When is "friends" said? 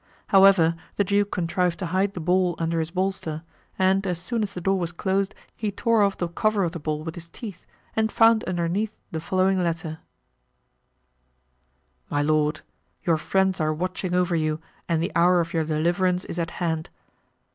13.19-13.61